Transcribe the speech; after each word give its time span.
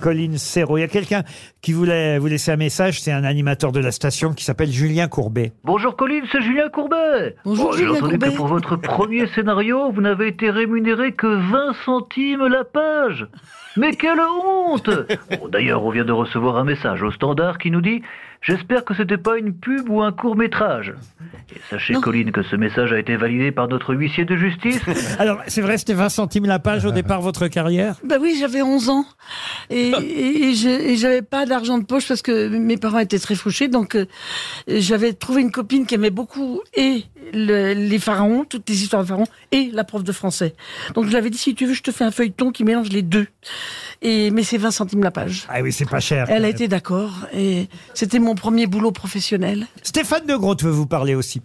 Colline 0.00 0.38
Serrault. 0.38 0.78
Il 0.78 0.80
y 0.82 0.84
a 0.84 0.88
quelqu'un 0.88 1.22
qui 1.62 1.72
voulait 1.72 2.18
vous 2.18 2.26
laisser 2.26 2.50
un 2.52 2.56
message, 2.56 3.00
c'est 3.00 3.12
un 3.12 3.24
animateur 3.24 3.72
de 3.72 3.80
la 3.80 3.90
station 3.92 4.32
qui 4.32 4.44
s'appelle 4.44 4.70
Julien 4.70 5.08
Courbet. 5.08 5.52
Bonjour 5.64 5.96
Colline, 5.96 6.24
c'est 6.32 6.40
Julien 6.40 6.68
Courbet. 6.68 7.36
Bonjour, 7.44 7.68
Oh, 7.70 7.72
J'ai 7.76 7.78
Julien 7.84 7.96
entendu 7.96 8.10
Courbet. 8.18 8.30
que 8.30 8.36
pour 8.36 8.46
votre 8.46 8.76
premier 8.76 9.26
scénario, 9.34 9.90
vous 9.92 10.00
n'avez 10.00 10.28
été 10.28 10.50
rémunéré 10.50 11.12
que 11.12 11.26
20 11.26 11.72
centimes 11.84 12.46
la 12.46 12.64
page. 12.64 13.26
Mais 13.76 13.92
quelle 13.92 14.20
honte 14.20 14.88
Bon, 15.40 15.48
D'ailleurs, 15.48 15.84
on 15.84 15.90
vient 15.90 16.04
de 16.04 16.12
recevoir 16.12 16.56
un 16.56 16.64
message 16.64 17.02
au 17.02 17.10
standard 17.10 17.58
qui 17.58 17.70
nous 17.70 17.80
dit 17.80 18.02
J'espère 18.40 18.84
que 18.84 18.94
c'était 18.94 19.16
pas 19.18 19.36
une 19.36 19.52
pub 19.52 19.88
ou 19.90 20.00
un 20.00 20.12
court 20.12 20.36
métrage. 20.36 20.94
Et 21.54 21.60
sachez, 21.70 21.94
Non. 21.94 22.00
Colline, 22.00 22.30
que 22.30 22.42
ce 22.42 22.54
message 22.56 22.92
a 22.92 22.98
été 22.98 23.16
validé 23.16 23.50
par 23.50 23.66
notre 23.68 23.94
huissier 23.94 24.24
de 24.24 24.36
justice. 24.36 24.80
Alors, 25.18 25.40
c'est 25.48 25.60
vrai, 25.60 25.76
c'était 25.76 25.94
20 25.94 26.08
centimes 26.08 26.46
la 26.46 26.58
page 26.58 26.84
au 26.84 26.90
départ, 26.92 27.20
votre 27.20 27.48
carrière? 27.48 27.96
Bah 28.04 28.16
oui, 28.20 28.36
j'avais 28.38 28.62
11 28.62 28.90
ans 28.90 29.04
et, 29.70 29.90
et, 30.02 30.50
et 30.50 30.96
j'avais 30.96 31.22
pas 31.22 31.46
d'argent 31.46 31.78
de 31.78 31.84
poche 31.84 32.06
parce 32.06 32.22
que 32.22 32.48
mes 32.48 32.76
parents 32.76 32.98
étaient 33.00 33.18
très 33.18 33.34
fauchés. 33.34 33.68
Donc 33.68 33.96
euh, 33.96 34.06
j'avais 34.68 35.12
trouvé 35.14 35.42
une 35.42 35.50
copine 35.50 35.84
qui 35.86 35.94
aimait 35.96 36.10
beaucoup 36.10 36.60
et 36.74 37.04
le- 37.32 37.72
les 37.74 37.98
pharaons, 37.98 38.44
toutes 38.44 38.68
les 38.68 38.82
histoires 38.82 39.02
de 39.02 39.08
pharaons, 39.08 39.26
et 39.52 39.70
la 39.72 39.84
prof 39.84 40.04
de 40.04 40.12
français. 40.12 40.54
Donc 40.94 41.06
je 41.06 41.12
l'avais 41.12 41.30
dit 41.30 41.38
si 41.38 41.54
tu 41.54 41.66
veux, 41.66 41.74
je 41.74 41.82
te 41.82 41.90
fais 41.90 42.04
un 42.04 42.10
feuilleton 42.12 42.52
qui 42.52 42.62
mélange 42.64 42.90
les 42.90 43.02
deux. 43.02 43.26
Et 44.00 44.30
mais 44.30 44.42
c'est 44.44 44.58
20 44.58 44.70
centimes 44.70 45.02
la 45.02 45.10
page. 45.10 45.46
Ah 45.48 45.60
oui, 45.62 45.72
c'est 45.72 45.88
pas 45.88 46.00
cher. 46.00 46.26
Elle 46.30 46.44
a 46.44 46.48
été 46.48 46.68
d'accord 46.68 47.26
et 47.32 47.68
c'était 47.94 48.18
mon 48.20 48.34
premier 48.34 48.66
boulot 48.66 48.92
professionnel. 48.92 49.66
Stéphane 49.82 50.26
de 50.26 50.36
Groot 50.36 50.62
veut 50.62 50.70
vous 50.70 50.86
parler 50.86 51.14
aussi. 51.14 51.42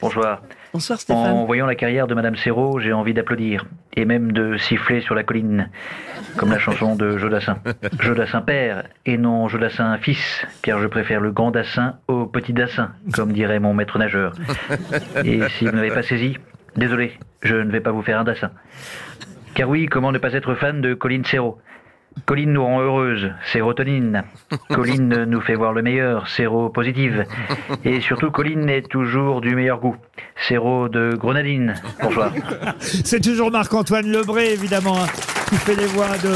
Bonsoir. 0.00 0.42
Bonsoir 0.72 0.96
En 0.96 1.00
Stéphane. 1.00 1.46
voyant 1.46 1.66
la 1.66 1.74
carrière 1.74 2.06
de 2.06 2.14
Madame 2.14 2.34
Serrault, 2.34 2.80
j'ai 2.80 2.92
envie 2.92 3.12
d'applaudir 3.14 3.66
et 3.94 4.04
même 4.06 4.32
de 4.32 4.56
siffler 4.56 5.02
sur 5.02 5.14
la 5.14 5.22
colline, 5.22 5.68
comme 6.36 6.50
la 6.50 6.58
chanson 6.58 6.96
de 6.96 7.18
Jodassin. 7.18 7.58
Jodassin 8.00 8.40
père 8.40 8.84
et 9.04 9.18
non 9.18 9.48
Jodassin 9.48 9.96
fils, 9.98 10.44
car 10.62 10.80
je 10.80 10.86
préfère 10.86 11.20
le 11.20 11.30
grand 11.30 11.50
dassin 11.50 11.96
au 12.08 12.26
petit 12.26 12.54
dassin, 12.54 12.90
comme 13.12 13.32
dirait 13.32 13.60
mon 13.60 13.74
maître 13.74 13.98
nageur. 13.98 14.32
Et 15.24 15.40
si 15.58 15.66
vous 15.66 15.72
n'avez 15.72 15.90
pas 15.90 16.02
saisi, 16.02 16.38
désolé, 16.74 17.12
je 17.42 17.54
ne 17.54 17.70
vais 17.70 17.80
pas 17.80 17.92
vous 17.92 18.02
faire 18.02 18.18
un 18.18 18.24
dassin. 18.24 18.50
Car 19.54 19.68
oui, 19.68 19.86
comment 19.86 20.10
ne 20.10 20.18
pas 20.18 20.32
être 20.32 20.54
fan 20.54 20.80
de 20.80 20.94
Colline 20.94 21.24
Serrault 21.26 21.58
Colline 22.26 22.52
nous 22.52 22.64
rend 22.64 22.80
heureuse, 22.80 23.32
sérotonine. 23.52 24.24
Colline 24.68 25.24
nous 25.28 25.40
fait 25.40 25.54
voir 25.54 25.72
le 25.72 25.82
meilleur, 25.82 26.28
séropositive. 26.28 27.24
Et 27.84 28.00
surtout, 28.00 28.30
Colline 28.30 28.68
est 28.68 28.88
toujours 28.88 29.40
du 29.40 29.54
meilleur 29.54 29.80
goût. 29.80 29.96
Séro 30.36 30.88
de 30.88 31.14
grenadine. 31.14 31.74
Bonsoir. 32.02 32.32
C'est 32.78 33.20
toujours 33.20 33.50
Marc-Antoine 33.50 34.10
Lebré, 34.10 34.52
évidemment, 34.52 34.96
hein, 35.02 35.06
qui 35.48 35.56
fait 35.56 35.76
les 35.76 35.86
voix 35.86 36.16
de 36.18 36.34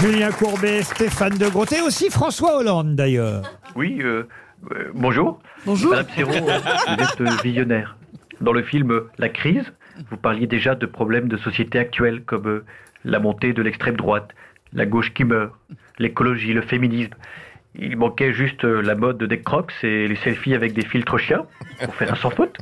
Julien 0.00 0.30
Courbet, 0.30 0.82
Stéphane 0.82 1.36
de 1.38 1.48
Groot 1.48 1.72
et 1.72 1.80
aussi 1.80 2.10
François 2.10 2.58
Hollande, 2.58 2.94
d'ailleurs. 2.96 3.42
Oui, 3.76 3.98
euh, 4.02 4.24
euh, 4.72 4.90
bonjour. 4.94 5.40
Bonjour. 5.66 5.90
Madame 5.90 6.06
Serrault, 6.14 6.32
vous 6.32 7.02
êtes 7.02 7.20
euh, 7.20 7.42
visionnaire. 7.42 7.96
Dans 8.40 8.52
le 8.52 8.62
film 8.62 8.90
euh, 8.90 9.10
La 9.18 9.28
crise, 9.28 9.72
vous 10.10 10.16
parliez 10.16 10.46
déjà 10.46 10.74
de 10.74 10.86
problèmes 10.86 11.28
de 11.28 11.36
société 11.36 11.78
actuels 11.78 12.22
comme 12.24 12.46
euh, 12.46 12.64
la 13.04 13.18
montée 13.18 13.52
de 13.52 13.62
l'extrême 13.62 13.96
droite, 13.96 14.30
la 14.72 14.86
gauche 14.86 15.12
qui 15.12 15.24
meurt, 15.24 15.52
l'écologie, 15.98 16.52
le 16.52 16.62
féminisme. 16.62 17.14
Il 17.76 17.96
manquait 17.96 18.32
juste 18.32 18.64
euh, 18.64 18.82
la 18.82 18.94
mode 18.94 19.22
des 19.22 19.40
crocs 19.40 19.72
et 19.82 20.08
les 20.08 20.16
selfies 20.16 20.54
avec 20.54 20.72
des 20.72 20.84
filtres 20.84 21.18
chiens 21.18 21.46
pour 21.84 21.94
faire 21.94 22.12
un 22.12 22.16
sans 22.16 22.30
faute. 22.30 22.58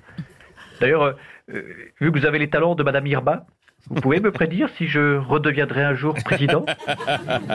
D'ailleurs, 0.81 1.03
euh, 1.03 1.12
euh, 1.55 1.62
vu 2.00 2.12
que 2.12 2.19
vous 2.19 2.27
avez 2.27 2.39
les 2.39 2.50
talents 2.50 2.75
de 2.75 2.83
Madame 2.83 3.06
Irma, 3.06 3.47
vous 3.89 4.00
pouvez 4.00 4.20
me 4.20 4.31
prédire 4.31 4.69
si 4.77 4.86
je 4.86 5.16
redeviendrai 5.16 5.83
un 5.83 5.94
jour 5.94 6.14
président? 6.25 6.66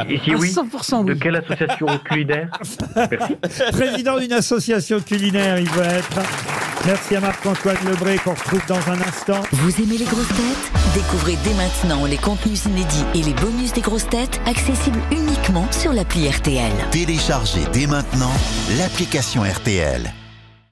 Et 0.09 0.17
si 0.17 0.33
oui, 0.33 0.49
100% 0.49 1.05
de 1.05 1.13
quelle 1.13 1.35
association 1.35 1.85
culinaire? 2.03 2.49
Merci. 2.95 3.35
Président 3.71 4.17
d'une 4.17 4.33
association 4.33 4.99
culinaire, 4.99 5.59
il 5.59 5.69
veut 5.69 5.83
être. 5.83 6.52
Merci 6.85 7.15
à 7.15 7.21
Marc-Antoine 7.21 7.77
Lebré 7.85 8.17
qu'on 8.17 8.33
retrouve 8.33 8.65
dans 8.67 8.89
un 8.89 8.99
instant. 9.01 9.41
Vous 9.53 9.81
aimez 9.81 9.97
les 9.97 10.05
grosses 10.05 10.27
têtes? 10.27 10.71
Découvrez 10.93 11.37
dès 11.43 11.53
maintenant 11.53 12.05
les 12.05 12.17
contenus 12.17 12.65
inédits 12.65 13.05
et 13.15 13.21
les 13.21 13.33
bonus 13.33 13.71
des 13.71 13.79
grosses 13.79 14.09
têtes 14.09 14.41
accessibles 14.45 14.99
uniquement 15.11 15.71
sur 15.71 15.93
l'appli 15.93 16.29
RTL. 16.29 16.73
Téléchargez 16.91 17.63
dès 17.71 17.87
maintenant 17.87 18.33
l'application 18.77 19.43
RTL. 19.43 20.13